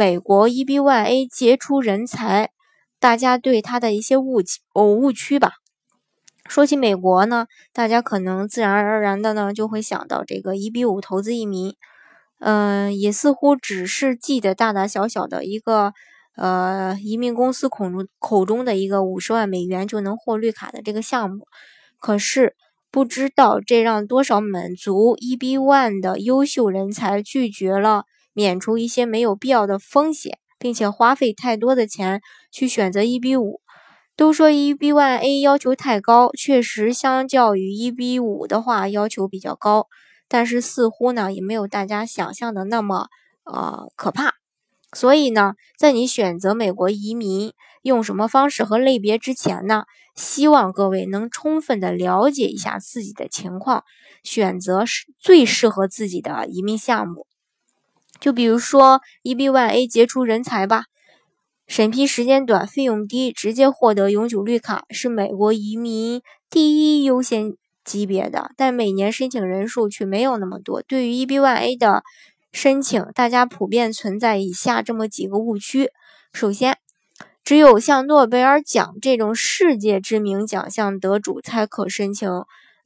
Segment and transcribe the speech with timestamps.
[0.00, 2.48] 美国 EB1A 杰出人才，
[2.98, 5.56] 大家对他的一些误解哦误区吧。
[6.48, 11.74] 说起美国呢，大家可能自然而然的呢就会想到这个 EB5 投资移民，
[12.38, 15.92] 嗯，也似乎只是记得大大小小的一个
[16.34, 21.46] 呃移民公司口中口中的一个五十万美元就能获绿卡的这个项目。
[21.98, 22.54] 可是
[22.90, 28.04] 不知道这让多少满足 EB1 的优秀人才拒绝了。
[28.32, 32.20] 免除一些没有必要的风险，并且花费太多的钱
[32.50, 33.60] 去选择 EB 五，
[34.16, 39.86] 都说 EB one A 要求太高，确实相较于 EB 五的话要求比较高，
[40.28, 43.08] 但是似乎呢也没有大家想象的那么
[43.44, 44.34] 呃可怕。
[44.92, 49.84] 所以呢，在你选择美国移民用什么方式和类别之前呢，
[50.16, 53.84] 希望各位能充分的了解一下自己的情况，
[54.24, 57.26] 选择是最适合自己的移民项目。
[58.20, 60.84] 就比如说 EB1A 杰出人才吧，
[61.66, 67.54] 审批时间短，费用低，直接获得永久绿卡，是美国移民第一优先
[67.84, 68.50] 级别的。
[68.56, 70.82] 但每年申请人数却没有那么多。
[70.82, 72.02] 对于 EB1A 的
[72.52, 75.90] 申请，大家普遍存在以下这么几个误区：
[76.32, 76.76] 首先，
[77.42, 82.28] 只有像诺贝尔奖这种世界知名奖项得主才可申请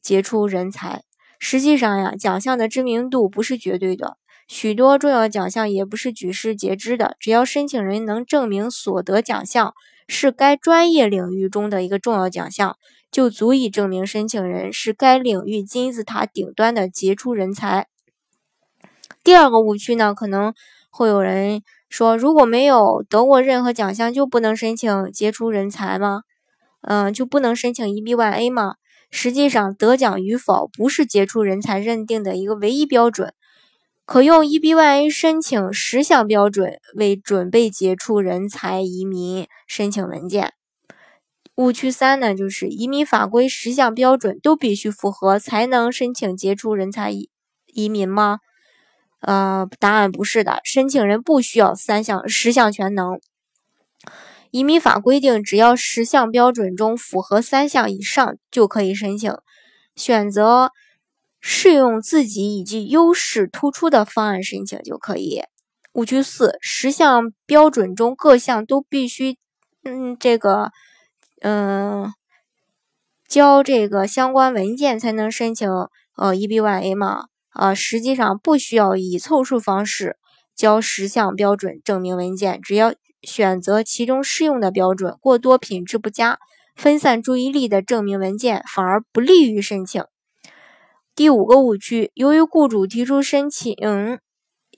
[0.00, 1.02] 杰出人才。
[1.40, 4.16] 实际上呀，奖项的知名度不是绝对的。
[4.46, 9.74] 许多重要奖项也不是举世皆知的，只要申请人能证明所得奖项
[10.06, 12.76] 是该专业领域中的一个重要奖项，
[13.10, 17.86] 就足以证明申请人是该领域金字塔顶端的杰出人才。
[19.22, 20.52] 第二个误区呢，可能
[20.90, 26.22] 会有人说，如果没有得过任何奖项，就不能申请杰出人才吗？
[26.82, 28.74] 嗯，就不能申请 EB1A 吗？
[29.10, 33.32] 实际上，得奖与否不是杰出人才认定的一个唯一标准。
[34.06, 40.52] 可用 EB1A 申请十项标准为准备杰出人才移民申请文件。
[41.54, 47.30] 误区三呢，就是移民法规十项标准都必须符合才能申请杰出人才移
[47.72, 48.40] 移民吗？
[49.20, 53.18] 呃，答案不是的，申请人不需要三项十项全能。
[54.50, 59.34] 移民法规定，只要十项标准中符合三项以上就可以申请。
[59.96, 60.72] 选择。
[61.46, 65.42] 适用自己以及优势突出的方案申请就可以。
[65.92, 69.36] 误区四：十项标准中各项都必须，
[69.84, 70.72] 嗯，这个，
[71.42, 72.10] 嗯，
[73.28, 75.70] 交这个相关文件才能申请
[76.16, 77.26] 呃 EB1A 吗？
[77.50, 80.16] 啊，实际上不需要以凑数方式
[80.56, 86.38] 交十项标准证明文件，只要选择其中适用的标准，过多品质不佳、
[86.74, 90.02] 分散注意力的证明文件反而不利于申请。
[91.14, 93.72] 第五个误区，由于雇主提出申请，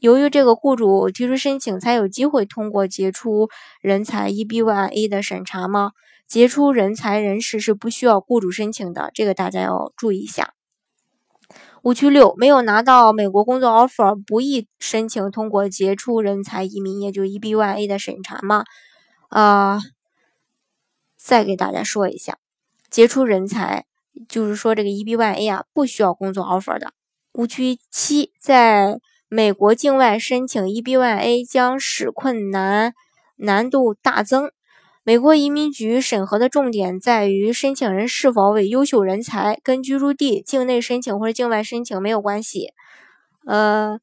[0.00, 3.48] 由于这个雇主提出申请才有机会通过杰出
[3.80, 5.92] 人才 EB1A 的审查吗？
[6.28, 10.52] 杰出人才人士是不需要雇主申请的，这个大家要注意一下。
[11.84, 18.64] 误区六，没有拿到美国工作 offer 不宜申请通过杰出人才移民，也就 EB1A 的审查吗？
[19.28, 19.80] 啊，
[21.16, 22.36] 再给大家说一下，
[22.90, 23.86] 杰出人才。
[24.28, 26.92] 就是说，这个 EB1A 啊，不需要工作 offer 的。
[27.34, 32.94] 误区七，在美国境外申请 EB1A 将使困难
[33.36, 34.50] 难度大增。
[35.04, 42.70] 美国移民局审核的重点在于申请人是否为优秀人才，跟居住地、境内申请或者境外申请没有关系。
[43.46, 43.98] 呃，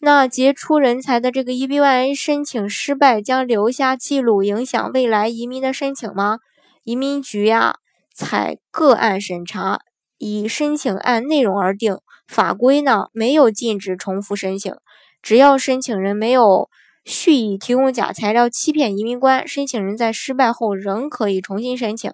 [0.00, 6.38] 那杰出人才的这个 EB1A 申请失败将留下记录，影响未来移民的申请吗？
[6.82, 7.76] 移民局呀。
[8.14, 9.80] 采个案审查，
[10.18, 11.98] 以申请案内容而定。
[12.28, 14.74] 法规呢没有禁止重复申请，
[15.20, 16.70] 只要申请人没有
[17.04, 22.10] 蓄意提供假材料欺骗移民官，申请人在失败后仍可以重新申请。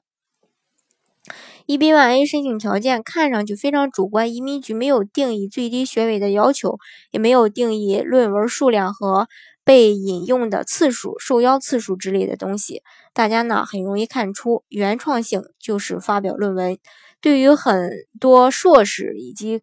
[1.66, 6.78] EB1A 申请条件看上去非常主观，移民局没有定义最低学位的要求，
[7.10, 9.28] 也没有定义论文数量和。
[9.68, 12.82] 被引用的次数、受邀次数之类的东西，
[13.12, 16.78] 大家呢很容易看出原创性就是发表论文。
[17.20, 19.60] 对于很多硕士以及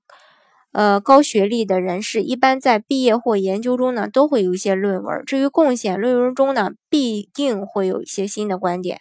[0.74, 5.26] 呃，高学历的人士一般在毕业或研究中呢，都会有一些论文。
[5.26, 9.00] 至于贡献，论文中呢，必定会有一些新的观点，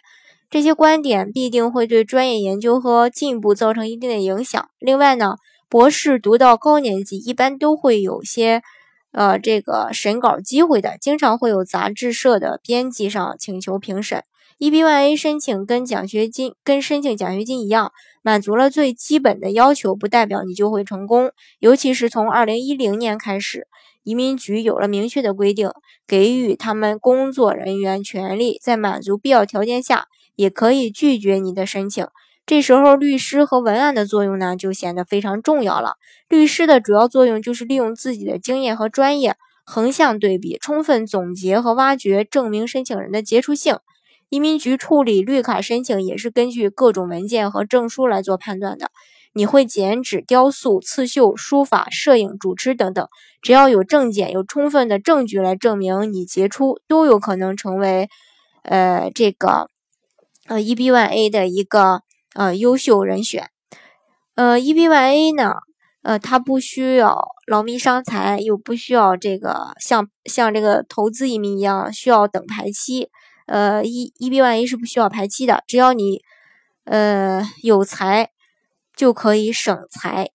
[0.49, 4.67] 这些观点必定会对专业研究和进步造成一定的影响。
[4.79, 5.35] 另外呢，
[5.69, 8.63] 博士读到高年级，一般都会有些，
[9.15, 14.21] 呃，这个审稿机会的，经常会有杂志社的编辑上请求评审。
[14.59, 21.31] EB1A 申请跟奖学金跟申请奖学金一样，满足了最基本的要求，不代表你就会成功。
[21.59, 23.67] 尤其是从2010年开始，
[24.03, 25.69] 移民局有了明确的规定，
[26.05, 32.05] 给予他们工作人员权利，在满足必要条件下，也可以拒绝你的申请。
[32.45, 35.95] 这时候，律师和文案的作用呢，就显得非常重要了。
[36.29, 43.77] 律师的主要作用就是利用自己的经验和专业，横向对比，充分总结和挖掘，证明申请人的杰出性。
[44.29, 48.91] 移民局处理绿卡申请也是根据各种文件和证书来做判断的。
[49.33, 53.07] 你会剪纸、雕塑、刺绣、书法、摄影、主持等等，
[53.41, 58.07] 只要有证件、有充分的证据来证明你杰出，都有可能成为，
[58.63, 59.67] 呃，这个，
[60.47, 62.01] 呃，EB1A 的一个
[62.35, 63.49] 呃优秀人选。
[64.35, 65.55] 呃，EB1A 呢，
[66.03, 73.09] 呃，它不需要劳民伤财，又不需要这个像像这个投资移民一样需要等排期。
[73.47, 76.21] 呃，一 EB1A 是不需要排期的，只要你
[76.83, 78.29] 呃有才
[78.95, 80.29] 就可以省财。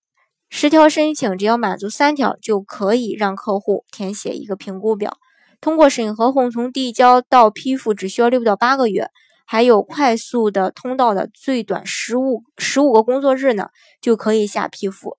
[0.48, 5.18] 十条申请只要满足三条，就可以让客户填写一个评估表。
[5.60, 9.10] 通过审核后，从递交到批复只需要六到八个月，
[9.52, 13.70] 还有快速的通道的，最短十五十五个工作日呢
[14.00, 15.18] 就可以下批复。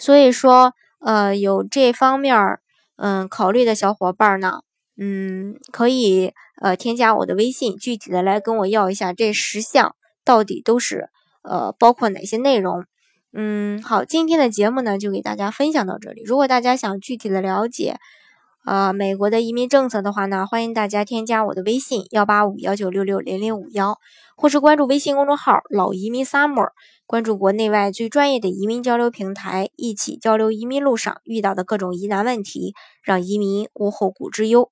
[0.00, 2.60] 所以说，呃，有这方面儿
[2.96, 4.62] 嗯考虑的小伙伴呢。
[4.96, 9.94] 嗯，可以呃添加我的微信，具体的来跟我要一下这十项
[10.24, 11.08] 到底都是
[11.42, 12.84] 呃包括哪些内容。
[13.32, 16.24] 嗯，好，今天的节目呢就给大家分享到这里。
[16.24, 18.00] 如果大家想具体的了解
[18.64, 23.98] 呃美国的移民政策的话呢，欢迎大家添加我的微信幺八五幺九六六零零五幺，
[24.36, 26.68] 或是关注微信公众号老移民 summer，
[27.06, 34.70] 关注国内外最专业的移民交流平台，一起交流移民路上遇到的各种疑难问题，让移民无后顾之忧。